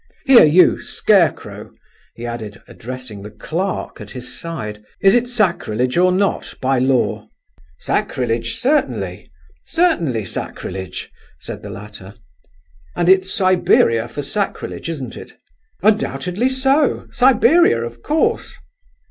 Here, 0.25 0.43
you—scarecrow!" 0.45 1.75
he 2.15 2.25
added, 2.25 2.59
addressing 2.67 3.21
the 3.21 3.29
clerk 3.29 4.01
at 4.01 4.09
his 4.09 4.35
side, 4.35 4.83
"is 4.99 5.13
it 5.13 5.29
sacrilege 5.29 5.95
or 5.95 6.11
not, 6.11 6.55
by 6.59 6.79
law?" 6.79 7.27
"Sacrilege, 7.77 8.55
certainly—certainly 8.55 10.25
sacrilege," 10.25 11.11
said 11.39 11.61
the 11.61 11.69
latter. 11.69 12.15
"And 12.95 13.09
it's 13.09 13.31
Siberia 13.31 14.07
for 14.07 14.23
sacrilege, 14.23 14.89
isn't 14.89 15.15
it?" 15.15 15.33
"Undoubtedly 15.83 16.49
so; 16.49 17.07
Siberia, 17.11 17.83
of 17.85 18.01
course!" 18.01 18.57